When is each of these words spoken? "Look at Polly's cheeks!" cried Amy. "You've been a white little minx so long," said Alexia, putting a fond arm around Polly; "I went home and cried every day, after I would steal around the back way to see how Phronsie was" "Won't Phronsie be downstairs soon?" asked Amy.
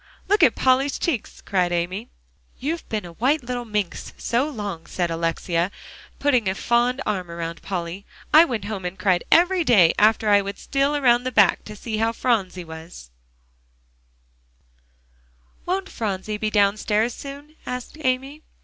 "Look 0.27 0.41
at 0.41 0.55
Polly's 0.55 0.97
cheeks!" 0.97 1.41
cried 1.41 1.71
Amy. 1.71 2.09
"You've 2.57 2.89
been 2.89 3.05
a 3.05 3.13
white 3.13 3.43
little 3.43 3.65
minx 3.65 4.13
so 4.17 4.49
long," 4.49 4.87
said 4.87 5.11
Alexia, 5.11 5.69
putting 6.17 6.47
a 6.49 6.55
fond 6.55 7.03
arm 7.05 7.29
around 7.29 7.61
Polly; 7.61 8.07
"I 8.33 8.43
went 8.45 8.65
home 8.65 8.83
and 8.83 8.97
cried 8.97 9.23
every 9.31 9.63
day, 9.63 9.93
after 9.99 10.29
I 10.29 10.41
would 10.41 10.57
steal 10.57 10.95
around 10.95 11.23
the 11.23 11.31
back 11.31 11.59
way 11.59 11.63
to 11.65 11.75
see 11.75 11.97
how 11.97 12.13
Phronsie 12.13 12.63
was" 12.65 13.11
"Won't 15.67 15.87
Phronsie 15.87 16.37
be 16.37 16.49
downstairs 16.49 17.13
soon?" 17.13 17.55
asked 17.67 17.95
Amy. 18.03 18.41